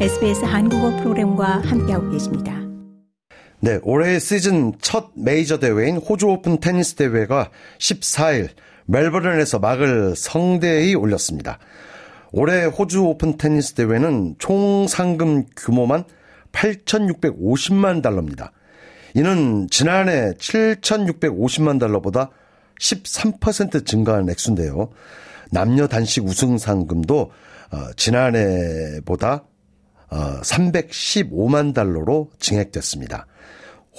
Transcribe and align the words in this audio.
SBS 0.00 0.44
한국어 0.44 0.90
프로그램과 0.96 1.60
함께하고 1.60 2.10
계십니다. 2.10 2.52
네, 3.60 3.78
올해 3.84 4.18
시즌 4.18 4.72
첫 4.80 5.12
메이저 5.14 5.60
대회인 5.60 5.98
호주 5.98 6.26
오픈 6.26 6.58
테니스 6.58 6.96
대회가 6.96 7.50
14일 7.78 8.48
멜버른에서 8.86 9.60
막을 9.60 10.16
성대히 10.16 10.96
올렸습니다. 10.96 11.60
올해 12.32 12.64
호주 12.64 13.04
오픈 13.04 13.38
테니스 13.38 13.74
대회는 13.74 14.34
총 14.40 14.88
상금 14.88 15.44
규모만 15.56 16.02
8,650만 16.50 18.02
달러입니다. 18.02 18.50
이는 19.14 19.68
지난해 19.70 20.32
7,650만 20.32 21.78
달러보다 21.78 22.30
13% 22.80 23.86
증가한 23.86 24.28
액수인데요. 24.28 24.90
남녀 25.52 25.86
단식 25.86 26.24
우승 26.24 26.58
상금도 26.58 27.30
어, 27.70 27.92
지난해보다 27.96 29.32
어, 29.34 29.53
315만 30.10 31.74
달러로 31.74 32.30
증액됐습니다. 32.38 33.26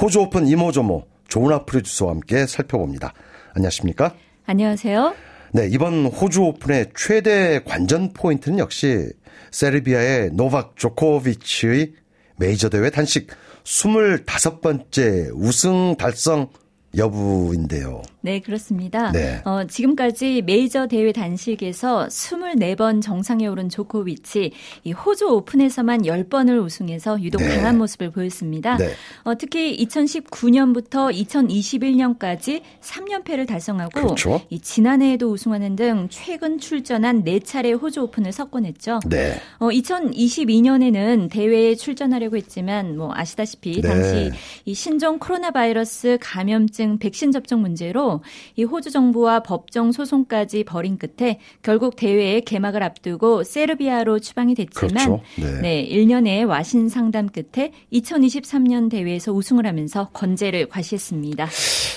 호주 0.02 0.22
오픈 0.22 0.48
이모저모 0.48 1.06
조은아 1.28 1.66
프로듀서와 1.66 2.12
함께 2.12 2.46
살펴봅니다. 2.46 3.14
안녕하십니까? 3.54 4.14
안녕하세요. 4.46 5.16
네, 5.54 5.68
이번 5.72 6.06
호주 6.06 6.42
오픈의 6.44 6.92
최대 6.96 7.62
관전 7.64 8.14
포인트는 8.14 8.60
역시 8.60 9.10
세르비아의 9.52 10.32
노박 10.34 10.76
조코비치의 10.76 11.94
메이저 12.38 12.70
대회 12.70 12.90
단식 12.90 13.28
25번째 13.64 15.32
우승 15.34 15.96
달성 15.96 16.50
여부인데요. 16.98 18.02
네, 18.22 18.40
그렇습니다. 18.40 19.12
네. 19.12 19.42
어, 19.46 19.66
지금까지 19.68 20.42
메이저 20.46 20.88
대회 20.88 21.12
단식에서 21.12 22.08
24번 22.08 23.02
정상에 23.02 23.46
오른 23.48 23.70
조코비치, 23.70 24.52
이 24.84 24.92
호주 24.92 25.28
오픈에서만 25.28 26.04
10번을 26.04 26.64
우승해서 26.64 27.22
유독 27.22 27.40
네. 27.40 27.56
강한 27.56 27.78
모습을 27.78 28.12
보였습니다. 28.12 28.78
네. 28.78 28.90
어, 29.24 29.36
특히 29.38 29.78
2019년부터 29.86 31.14
2021년까지 31.14 32.62
3연패를 32.82 33.48
달성하고 33.48 33.92
그렇죠. 33.92 34.42
이 34.50 34.60
지난해에도 34.60 35.32
우승하는 35.32 35.76
등 35.76 36.08
최근 36.10 36.58
출전한 36.58 37.24
4차례 37.24 37.80
호주 37.80 38.02
오픈을 38.02 38.32
석권했죠. 38.32 39.02
네. 39.08 39.40
어, 39.60 39.70
2022년에는 39.70 41.30
대회에 41.30 41.76
출전하려고 41.76 42.38
했지만 42.38 42.98
뭐 42.98 43.12
아시다시피 43.14 43.82
네. 43.82 43.88
당시 43.88 44.32
이 44.66 44.74
신종 44.74 45.20
코로나 45.20 45.52
바이러스 45.52 46.18
감염증 46.22 46.85
백신 47.00 47.32
접종 47.32 47.62
문제로 47.62 48.22
이 48.56 48.64
호주 48.64 48.92
정부와 48.92 49.42
법정 49.42 49.92
소송까지 49.92 50.64
벌인 50.64 50.98
끝에 50.98 51.40
결국 51.62 51.96
대회의 51.96 52.42
개막을 52.42 52.84
앞두고 52.84 53.44
세르비아로 53.44 54.20
추방이 54.20 54.56
됐지만 54.56 54.90
그렇죠. 54.90 55.22
네. 55.62 55.88
1년의 55.90 56.48
와신 56.48 56.90
상담 56.90 57.28
끝에 57.28 57.72
2023년 57.92 58.90
대회에서 58.90 59.32
우승을 59.32 59.66
하면서 59.66 60.10
건재를 60.14 60.70
과시했습니다. 60.70 61.48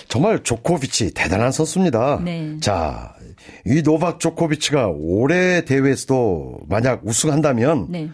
정말 0.09 0.43
조코비치 0.43 1.15
대단한 1.15 1.53
선수입니다. 1.53 2.21
네. 2.25 2.57
자, 2.61 3.15
이 3.67 3.83
노박 3.83 4.21
조코비치가 4.21 4.89
올해 4.89 5.65
대회에서도 5.65 6.61
만약 6.69 7.03
우승한다면 7.05 7.87
네. 7.91 8.11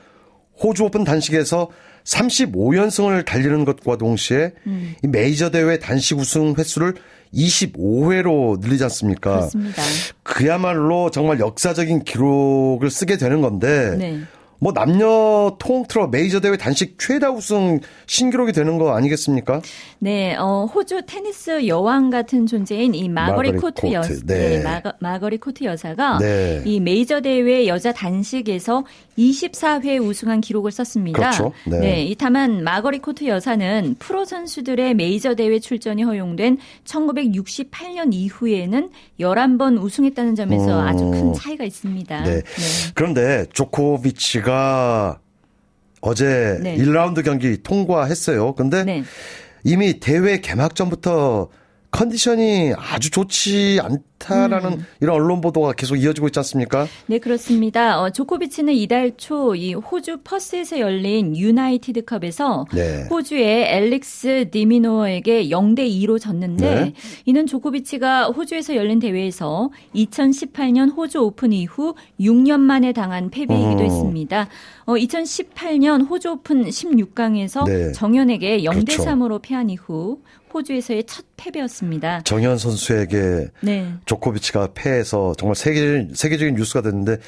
호주 0.62 0.84
오픈 0.84 1.04
단식에서 1.04 1.68
35연승을 2.04 3.24
달리는 3.24 3.64
것과 3.64 3.96
동시에 3.96 4.52
음. 4.66 4.94
이 5.02 5.06
메이저 5.06 5.50
대회 5.50 5.78
단식 5.78 6.18
우승 6.18 6.54
횟수를 6.56 6.94
25회로 7.34 8.60
늘리지 8.60 8.84
않습니까? 8.84 9.36
그렇습니다. 9.36 9.82
그야말로 10.22 11.10
정말 11.10 11.40
역사적인 11.40 12.04
기록을 12.04 12.90
쓰게 12.90 13.16
되는 13.16 13.40
건데 13.40 13.96
네. 13.98 14.20
뭐 14.64 14.72
남녀 14.72 15.54
통틀어 15.58 16.06
메이저 16.06 16.40
대회 16.40 16.56
단식 16.56 16.98
최다 16.98 17.32
우승 17.32 17.80
신기록이 18.06 18.52
되는 18.52 18.78
거 18.78 18.96
아니겠습니까? 18.96 19.60
네, 19.98 20.34
어, 20.36 20.64
호주 20.64 21.02
테니스 21.04 21.66
여왕 21.66 22.08
같은 22.08 22.46
존재인 22.46 22.94
이 22.94 23.06
마거릿, 23.10 23.50
마거릿 23.50 23.60
코트, 23.60 23.82
코트, 23.82 23.92
여, 23.92 24.00
네. 24.00 24.16
네. 24.24 24.62
마거, 24.62 24.94
마거릿 25.00 25.36
코트 25.36 25.64
여사가 25.64 26.16
네. 26.16 26.62
이 26.64 26.80
메이저 26.80 27.20
대회 27.20 27.66
여자 27.66 27.92
단식에서 27.92 28.84
24회 29.18 30.02
우승한 30.02 30.40
기록을 30.40 30.72
썼습니다. 30.72 31.18
그렇죠. 31.18 31.52
네. 31.66 32.02
이 32.02 32.14
다만 32.14 32.64
마거리 32.64 33.00
코트 33.00 33.26
여사는 33.26 33.96
프로 33.98 34.24
선수들의 34.24 34.94
메이저 34.94 35.34
대회 35.34 35.58
출전이 35.58 36.04
허용된 36.04 36.56
1968년 36.86 38.14
이후에는 38.14 38.88
11번 39.20 39.78
우승했다는 39.78 40.34
점에서 40.34 40.80
음. 40.80 40.86
아주 40.86 41.10
큰 41.10 41.34
차이가 41.34 41.64
있습니다. 41.64 42.22
네. 42.22 42.42
그런데 42.94 43.44
조코비치가 43.52 44.53
어제 46.00 46.58
네. 46.62 46.76
1라운드 46.76 47.24
경기 47.24 47.62
통과했어요. 47.62 48.54
근데 48.54 48.84
네. 48.84 49.04
이미 49.64 50.00
대회 50.00 50.40
개막 50.40 50.74
전부터 50.74 51.48
컨디션이 51.90 52.74
아주 52.76 53.10
좋지 53.10 53.78
않 53.82 53.98
다라는 54.24 54.72
음. 54.74 54.86
이런 55.00 55.16
언론 55.16 55.40
보도가 55.40 55.72
계속 55.72 55.96
이어지고 55.96 56.28
있지 56.28 56.38
않습니까? 56.40 56.86
네, 57.06 57.18
그렇습니다. 57.18 58.00
어, 58.00 58.10
조코비치는 58.10 58.72
이달 58.74 59.12
초 59.16 59.44
이 59.54 59.74
호주 59.74 60.18
퍼스에서 60.24 60.78
열린 60.80 61.36
유나이티드컵에서 61.36 62.66
네. 62.74 63.06
호주의 63.10 63.64
알렉스 63.74 64.48
디미노어에게 64.50 65.48
0대 65.48 65.80
2로 65.80 66.20
졌는데 66.20 66.74
네. 66.74 66.92
이는 67.24 67.46
조코비치가 67.46 68.26
호주에서 68.28 68.76
열린 68.76 68.98
대회에서 68.98 69.70
2018년 69.94 70.94
호주 70.96 71.18
오픈 71.22 71.52
이후 71.52 71.94
6년 72.20 72.60
만에 72.60 72.92
당한 72.92 73.30
패배이기도 73.30 73.80
음. 73.80 73.84
했습니다. 73.84 74.48
어, 74.86 74.94
2018년 74.94 76.08
호주 76.08 76.30
오픈 76.30 76.64
16강에서 76.64 77.66
네. 77.66 77.92
정현에게 77.92 78.62
0대 78.62 78.86
그렇죠. 78.86 79.04
3으로 79.04 79.40
패한 79.42 79.70
이후 79.70 80.18
호주에서의 80.52 81.04
첫 81.04 81.24
패배였습니다. 81.36 82.22
정현 82.22 82.58
선수에게 82.58 83.48
네. 83.60 83.92
조코비치가 84.14 84.68
패해서 84.74 85.34
정말 85.36 85.56
세계, 85.56 86.08
세계적인 86.14 86.54
뉴스가 86.54 86.82
됐는데 86.82 87.18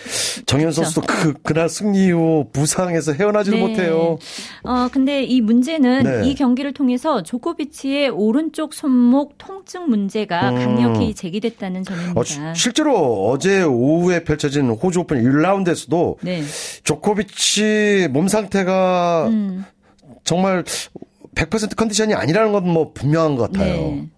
정현 0.46 0.66
그렇죠. 0.70 0.82
선수도 0.84 1.02
그, 1.06 1.34
그날 1.42 1.68
승리 1.68 2.10
후 2.10 2.46
부상에서 2.52 3.12
헤어나지를 3.12 3.58
네. 3.58 3.66
못해요. 3.66 4.18
어, 4.62 4.88
근데 4.92 5.22
이 5.24 5.40
문제는 5.40 6.02
네. 6.22 6.28
이 6.28 6.34
경기를 6.34 6.72
통해서 6.72 7.22
조코비치의 7.22 8.10
오른쪽 8.10 8.74
손목 8.74 9.36
통증 9.38 9.88
문제가 9.88 10.50
음. 10.50 10.54
강력히 10.56 11.14
제기됐다는 11.14 11.80
어, 11.80 11.84
점입니다. 11.84 12.24
시- 12.54 12.62
실제로 12.62 13.28
어제 13.28 13.62
오후에 13.62 14.24
펼쳐진 14.24 14.68
호주 14.70 15.00
오픈 15.00 15.22
1라운드에서도 15.22 16.16
네. 16.22 16.42
조코비치 16.84 18.08
몸 18.10 18.28
상태가 18.28 19.26
음. 19.28 19.64
정말 20.24 20.64
100% 21.34 21.76
컨디션이 21.76 22.14
아니라는 22.14 22.52
건 22.52 22.64
뭐 22.66 22.92
분명한 22.92 23.36
것 23.36 23.52
같아요. 23.52 23.72
네. 23.74 24.08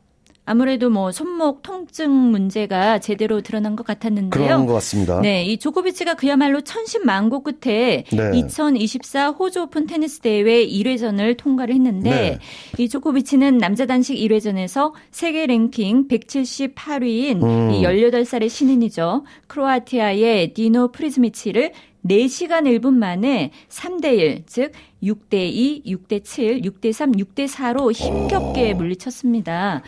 아무래도 0.48 0.88
뭐 0.88 1.12
손목 1.12 1.62
통증 1.62 2.10
문제가 2.10 3.00
제대로 3.00 3.42
드러난 3.42 3.76
것 3.76 3.86
같았는데요. 3.86 4.30
그런 4.30 4.64
것 4.64 4.72
같습니다. 4.74 5.20
네, 5.20 5.44
이 5.44 5.58
조코비치가 5.58 6.14
그야말로 6.14 6.62
천신만고 6.62 7.42
끝에 7.42 8.04
네. 8.10 8.30
2024 8.34 9.28
호주 9.28 9.64
오픈 9.64 9.86
테니스 9.86 10.20
대회 10.20 10.66
1회전을 10.66 11.36
통과를 11.36 11.74
했는데 11.74 12.10
네. 12.10 12.38
이 12.78 12.88
조코비치는 12.88 13.58
남자 13.58 13.84
단식 13.84 14.14
1회전에서 14.14 14.92
세계 15.10 15.44
랭킹 15.44 16.08
178위인 16.08 17.42
음. 17.42 17.70
이 17.72 17.82
18살의 17.82 18.48
신인이죠. 18.48 19.24
크로아티아의 19.48 20.54
디노 20.54 20.92
프리즈미치를 20.92 21.72
4시간 22.06 22.64
1분 22.64 22.94
만에 22.94 23.50
3대1, 23.68 24.44
즉 24.46 24.72
6대2, 25.02 25.84
6대7, 25.84 26.64
6대3, 26.64 27.16
6대4로 27.16 27.92
힘겹게 27.92 28.74
물리쳤습니다. 28.74 29.82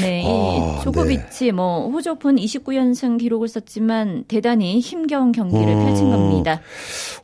네, 0.00 0.22
이 0.22 0.26
아, 0.26 0.80
조코비치 0.82 1.52
뭐 1.52 1.88
호주 1.90 2.12
오픈 2.12 2.36
29연승 2.36 3.18
기록을 3.18 3.48
썼지만 3.48 4.24
대단히 4.28 4.80
힘겨운 4.80 5.32
경기를 5.32 5.68
음. 5.68 5.86
펼친 5.86 6.10
겁니다. 6.10 6.60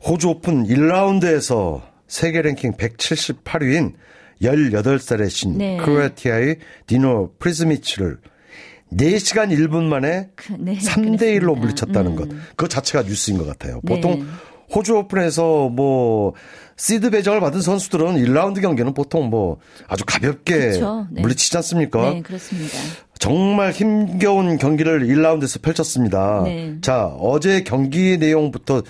호주 0.07 0.29
오픈 0.29 0.65
1라운드에서 0.65 1.81
세계 2.07 2.41
랭킹 2.41 2.73
178위인 2.73 3.93
18살의 4.41 5.29
신 5.29 5.57
네. 5.57 5.77
크로아티아의 5.77 6.57
디노 6.87 7.35
프리즈미치를 7.39 8.17
4시간 8.97 9.51
1분 9.51 9.83
만에 9.83 10.29
그, 10.35 10.53
네, 10.59 10.77
3대 10.77 11.21
1로 11.21 11.39
그렇습니다. 11.39 11.59
물리쳤다는 11.59 12.11
음. 12.11 12.15
것. 12.15 12.29
그 12.55 12.67
자체가 12.67 13.03
뉴스인 13.03 13.37
것 13.37 13.45
같아요. 13.47 13.79
네. 13.83 13.95
보통 13.95 14.25
호주 14.73 14.95
오픈에서 14.95 15.69
뭐 15.69 16.33
시드 16.75 17.11
배정을 17.11 17.39
받은 17.39 17.61
선수들은 17.61 18.15
1라운드 18.15 18.61
경기는 18.61 18.93
보통 18.93 19.29
뭐 19.29 19.57
아주 19.87 20.03
가볍게 20.05 20.57
그렇죠. 20.57 21.07
네. 21.11 21.21
물리치지 21.21 21.55
않습니까? 21.57 22.09
네, 22.11 22.21
그렇습니다. 22.21 22.77
정말 23.19 23.71
힘겨운 23.71 24.57
경기를 24.57 25.05
1라운드에서 25.07 25.61
펼쳤습니다. 25.61 26.41
네. 26.43 26.75
자, 26.81 27.05
어제 27.05 27.63
경기 27.63 28.17
내용부터 28.17 28.77
어, 28.77 28.83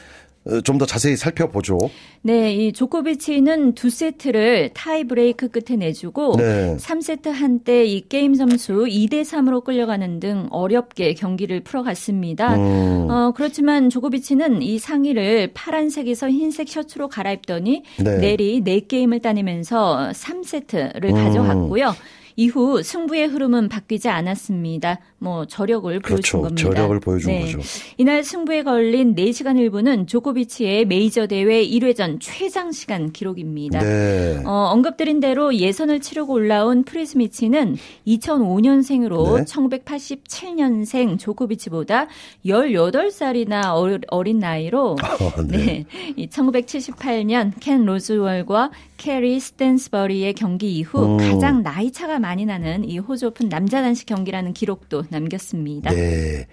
좀 0.63 0.77
더 0.77 0.85
자세히 0.85 1.15
살펴보죠. 1.15 1.77
네, 2.21 2.53
이 2.53 2.73
조코비치는 2.73 3.75
두 3.75 3.89
세트를 3.89 4.71
타이 4.73 5.05
브레이크 5.05 5.49
끝에 5.49 5.77
내주고 5.77 6.35
네. 6.37 6.75
3세트 6.77 7.29
한때 7.29 7.85
이 7.85 8.07
게임 8.07 8.33
점수 8.33 8.85
2대 8.85 9.21
3으로 9.21 9.63
끌려가는 9.63 10.19
등 10.19 10.47
어렵게 10.49 11.13
경기를 11.13 11.61
풀어갔습니다. 11.61 12.55
음. 12.55 13.09
어, 13.09 13.33
그렇지만 13.35 13.89
조코비치는 13.89 14.61
이 14.61 14.79
상의를 14.79 15.51
파란색에서 15.53 16.29
흰색 16.29 16.67
셔츠로 16.69 17.07
갈아입더니 17.07 17.83
네. 18.03 18.17
내리 18.17 18.61
4게임을 18.61 19.21
따내면서 19.21 20.11
3세트를 20.13 21.05
음. 21.05 21.13
가져갔고요. 21.13 21.93
이후 22.35 22.81
승부의 22.81 23.27
흐름은 23.27 23.69
바뀌지 23.69 24.09
않았습니다. 24.09 24.99
뭐 25.19 25.45
저력을 25.45 25.99
보여준 25.99 26.01
그렇죠. 26.01 26.41
겁니다. 26.41 26.69
네. 26.69 26.75
저력을 26.75 26.99
보여준 26.99 27.39
거죠. 27.39 27.59
이날 27.97 28.23
승부에 28.23 28.63
걸린 28.63 29.15
4시간 29.15 29.55
1분은 29.69 30.07
조코비치의 30.07 30.85
메이저 30.85 31.27
대회 31.27 31.65
1회전 31.65 32.17
최장 32.19 32.71
시간 32.71 33.11
기록입니다. 33.11 33.79
네. 33.79 34.41
어, 34.45 34.69
언급드린 34.71 35.19
대로 35.19 35.55
예선을 35.55 36.01
치르고 36.01 36.33
올라온 36.33 36.83
프리스미치는 36.83 37.77
2005년생으로 38.07 39.37
네. 39.37 39.43
1987년생 39.45 41.19
조코비치보다 41.19 42.07
18살이나 42.45 44.03
어린 44.09 44.39
나이로 44.39 44.91
어, 44.91 45.41
네. 45.47 45.57
네. 45.57 45.85
이 46.15 46.27
1978년 46.27 47.53
켄 47.59 47.85
로즈월과 47.85 48.71
캐리 48.97 49.39
스탠스버리의 49.39 50.33
경기 50.33 50.77
이후 50.77 51.05
음. 51.05 51.17
가장 51.17 51.61
나이 51.61 51.91
차가 51.91 52.19
많이 52.23 52.45
나는 52.45 52.85
이 52.89 52.99
호주 52.99 53.27
오픈 53.27 53.49
남자 53.49 53.81
단식 53.81 54.05
경기라는 54.05 54.53
기록도 54.53 55.03
남겼습니다. 55.09 55.91
네. 55.91 56.47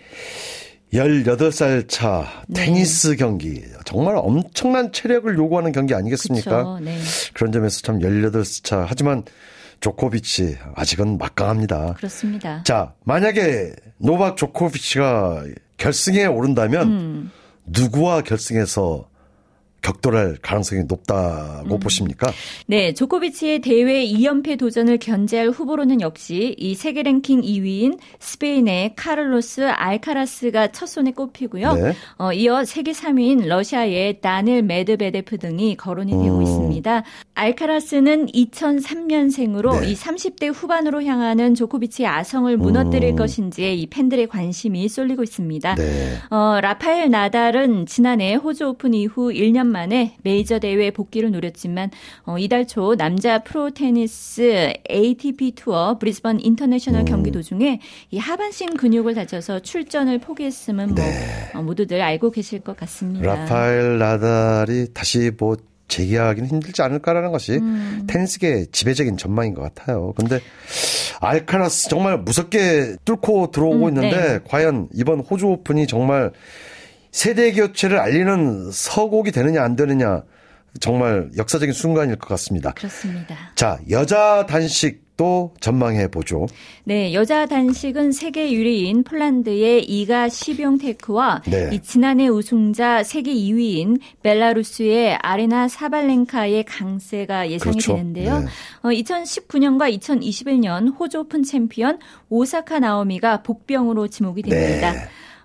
18살 0.93 1.89
차 1.89 2.27
네. 2.49 2.67
테니스 2.67 3.15
경기. 3.15 3.63
정말 3.85 4.17
엄청난 4.17 4.91
체력을 4.91 5.33
요구하는 5.37 5.71
경기 5.71 5.95
아니겠습니까? 5.95 6.81
네. 6.83 6.99
그런 7.35 7.53
점에서 7.53 7.83
참 7.83 8.01
18살 8.01 8.65
차. 8.65 8.85
하지만 8.89 9.23
조코비치 9.79 10.59
아직은 10.75 11.19
막강합니다. 11.19 11.95
그렇습니다. 11.95 12.65
자, 12.65 12.93
만약에 13.05 13.73
노박 13.99 14.37
조코비치가 14.37 15.45
결승에 15.77 16.27
오른다면 16.27 16.89
음. 16.89 17.31
누구와 17.65 18.23
결승에서 18.23 19.09
격돌할 19.83 20.39
가능성이 20.43 20.85
높다고 20.85 21.75
음. 21.75 21.81
보십니까? 21.81 22.33
네, 22.67 22.93
조코비치의 22.95 23.61
대회 23.61 24.05
2연패 24.05 24.59
도전을 24.59 24.99
견제할 24.99 25.51
후보로는 25.51 26.01
역시 26.01 26.55
이 26.59 26.75
세계 26.75 27.03
랭킹 27.03 27.43
2위인 27.43 27.99
스페인의 28.19 28.95
카를로스 28.97 29.63
알카라스가 29.69 30.73
첫 30.73 30.87
손에 30.87 31.13
꼽히고요. 31.13 31.73
네. 31.75 31.95
어, 32.19 32.33
이어 32.33 32.65
세계 32.65 32.93
3위인 32.93 33.47
러시아의 33.47 34.21
다닐 34.21 34.63
메드베데프 34.63 35.39
등이 35.39 35.77
거론이 35.77 36.13
되고 36.13 36.37
음. 36.37 36.43
있습니다. 36.43 36.70
알카라스는 37.35 38.27
2003년생으로 38.27 39.81
네. 39.81 39.91
이 39.91 39.95
30대 39.95 40.53
후반으로 40.55 41.03
향하는 41.03 41.55
조코비치의 41.55 42.07
아성을 42.07 42.55
무너뜨릴 42.57 43.11
음. 43.11 43.17
것인지에 43.17 43.75
이 43.75 43.87
팬들의 43.87 44.27
관심이 44.29 44.89
쏠리고 44.89 45.23
있습니다. 45.23 45.75
네. 45.75 46.17
어, 46.31 46.61
라파엘 46.61 47.11
나달은 47.11 47.87
지난해 47.87 48.35
호주 48.35 48.69
오픈 48.69 48.95
이후 48.95 49.33
1년 49.33 49.67
만에 49.67 50.17
메이저 50.23 50.59
대회 50.59 50.91
복귀를 50.91 51.31
노렸지만 51.31 51.91
어, 52.25 52.39
이달 52.39 52.67
초 52.67 52.95
남자 52.95 53.39
프로 53.39 53.71
테니스 53.71 54.73
ATP 54.91 55.53
투어 55.53 55.99
브리스번 55.99 56.41
인터내셔널 56.41 57.03
음. 57.03 57.05
경기 57.07 57.31
도중에 57.31 57.81
이 58.11 58.19
하반신 58.19 58.77
근육을 58.77 59.15
다쳐서 59.15 59.61
출전을 59.61 60.19
포기했음은 60.19 60.95
뭐 60.95 61.05
어, 61.55 61.63
모두들 61.63 62.01
알고 62.01 62.31
계실 62.31 62.61
것 62.61 62.77
같습니다. 62.77 63.21
네. 63.21 63.27
라파엘 63.27 63.99
나달이 63.99 64.93
다시 64.93 65.31
뭐 65.39 65.57
재기하기는 65.91 66.49
힘들지 66.49 66.81
않을까라는 66.81 67.31
것이 67.31 67.59
음. 67.59 68.07
테니스계 68.09 68.67
지배적인 68.73 69.19
전망인 69.19 69.53
것 69.53 69.63
같아요. 69.63 70.15
근데 70.17 70.41
알카라스 71.21 71.91
정말 71.91 72.19
무섭게 72.19 72.97
뚫고 73.05 73.51
들어오고 73.51 73.87
음, 73.87 73.89
있는데 73.89 74.17
네. 74.17 74.39
과연 74.49 74.89
이번 74.95 75.21
호주 75.21 75.47
오픈이 75.47 75.87
정말 75.87 76.33
세대 77.13 77.53
교체를 77.53 77.99
알리는 77.99 78.71
서곡이 78.73 79.33
되느냐 79.33 79.63
안 79.63 79.77
되느냐 79.77 80.23
정말 80.79 81.29
역사적인 81.37 81.73
순간일 81.73 82.17
것 82.17 82.29
같습니다. 82.29 82.73
그렇습니다. 82.73 83.37
자, 83.57 83.79
여자 83.91 84.47
단식도 84.47 85.53
전망해 85.61 86.09
보죠. 86.09 86.47
네, 86.85 87.13
여자 87.13 87.45
단식은 87.45 88.13
세계 88.13 88.53
1위인 88.53 89.05
폴란드의 89.05 89.85
이가 89.85 90.31
시비옹테크와 90.31 91.43
네. 91.45 91.69
이 91.75 91.81
지난해 91.81 92.29
우승자 92.29 93.03
세계 93.03 93.35
2위인 93.35 94.01
벨라루스의 94.23 95.17
아리나 95.17 95.69
사발렌카의 95.69 96.65
강세가 96.65 97.51
예상이 97.51 97.73
그렇죠. 97.73 97.97
되는데요. 97.97 98.39
네. 98.39 98.47
어, 98.81 98.89
2019년과 98.89 99.95
2021년 99.99 100.99
호주 100.99 101.19
오픈 101.19 101.43
챔피언 101.43 101.99
오사카 102.31 102.79
나오미가 102.79 103.43
복병으로 103.43 104.09
지목이 104.09 104.41
됩니다. 104.41 104.93
네. 104.93 105.01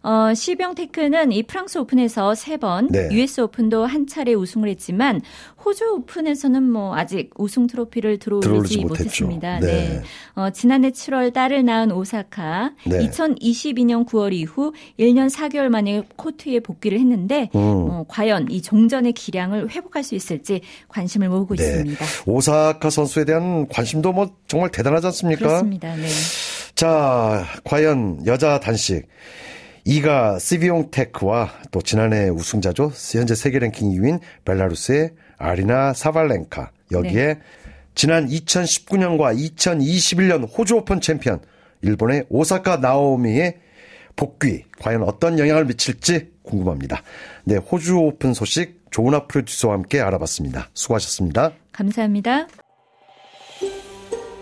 어, 0.05 0.35
시비옹테크는 0.35 1.31
이 1.31 1.41
프랑스 1.41 1.79
오픈에서 1.79 2.33
3번, 2.33 2.91
네. 2.91 3.09
US 3.11 3.41
오픈도 3.41 3.87
한 3.87 4.05
차례 4.05 4.35
우승을 4.35 4.69
했지만 4.69 5.19
호주 5.65 5.83
오픈에서는 5.95 6.61
뭐 6.61 6.95
아직 6.95 7.31
우승 7.37 7.65
트로피를 7.65 8.19
들어올리지. 8.19 8.85
못했습니다. 8.85 9.59
네. 9.59 9.65
네. 9.65 10.01
어, 10.35 10.51
지난해 10.51 10.91
7월 10.91 11.33
딸을 11.33 11.65
낳은 11.65 11.91
오사카, 11.91 12.73
네. 12.85 12.99
2022년 13.09 14.05
9월 14.07 14.31
이후 14.33 14.73
1년 14.99 15.27
4개월 15.33 15.69
만에 15.69 16.03
코트에 16.15 16.59
복귀를 16.59 16.99
했는데 16.99 17.49
음. 17.55 17.59
어, 17.59 18.05
과연 18.07 18.51
이 18.51 18.61
종전의 18.61 19.13
기량을 19.13 19.71
회복할 19.71 20.03
수 20.03 20.13
있을지 20.13 20.61
관심을 20.87 21.29
모으고 21.29 21.55
네. 21.55 21.63
있습니다. 21.63 22.05
오사카 22.27 22.91
선수에 22.91 23.25
대한 23.25 23.67
관심도 23.69 24.13
뭐 24.13 24.29
정말 24.47 24.69
대단하지 24.69 25.07
않습니까? 25.07 25.47
그렇습니다. 25.47 25.95
네. 25.95 26.07
자, 26.75 27.43
과연 27.63 28.27
여자 28.27 28.59
단식 28.59 29.07
이가 29.85 30.39
시비용 30.39 30.89
테크와 30.89 31.51
또 31.69 31.79
지난해 31.79 32.29
우승자죠. 32.29 32.91
현재 33.13 33.35
세계 33.35 33.59
랭킹 33.59 33.91
2위인 33.91 34.19
벨라루스의 34.43 35.11
아리나 35.37 35.93
사발렌카. 35.93 36.71
여기에 36.91 37.25
네. 37.25 37.39
지난 37.93 38.27
2019년과 38.27 39.37
2021년 39.57 40.49
호주 40.57 40.77
오픈 40.77 41.01
챔피언 41.01 41.39
일본의 41.81 42.25
오사카 42.29 42.77
나오미의 42.77 43.59
복귀 44.15 44.63
과연 44.79 45.03
어떤 45.03 45.37
영향을 45.37 45.65
미칠지 45.65 46.31
궁금합니다. 46.41 47.03
네, 47.43 47.57
호주 47.57 47.97
오픈 47.97 48.33
소식 48.33 48.81
조은아 48.89 49.27
프로듀서와 49.27 49.75
함께 49.75 50.01
알아봤습니다. 50.01 50.69
수고하셨습니다. 50.73 51.51
감사합니다. 51.71 52.47